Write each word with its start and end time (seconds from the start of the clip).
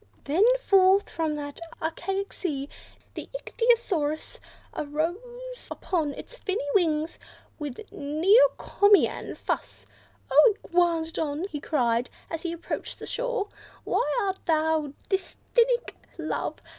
Then, 0.23 0.41
forth 0.57 1.11
from 1.11 1.35
that 1.35 1.59
archaic 1.79 2.33
sea, 2.33 2.67
the 3.13 3.29
Ichthyosaurus 3.37 4.39
Uprose 4.73 5.67
upon 5.69 6.13
his 6.13 6.35
finny 6.39 6.65
wings, 6.73 7.19
with 7.59 7.75
neocomian 7.91 9.37
fuss, 9.37 9.85
"Oh, 10.31 10.55
Iguanodon!" 10.65 11.47
he 11.51 11.59
cried, 11.61 12.09
as 12.31 12.41
he 12.41 12.51
approached 12.51 12.97
the 12.97 13.05
shore, 13.05 13.49
"Why 13.83 14.11
art 14.23 14.43
thou 14.47 14.93
thus 15.09 15.35
dysthynic, 15.55 15.93
love? 16.17 16.55